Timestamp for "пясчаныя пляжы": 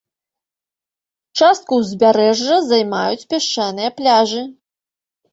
3.33-4.41